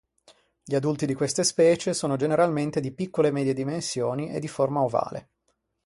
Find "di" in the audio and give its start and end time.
1.05-1.13, 2.79-2.91, 4.39-4.47